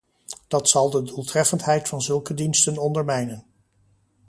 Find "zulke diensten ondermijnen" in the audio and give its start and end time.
2.01-3.45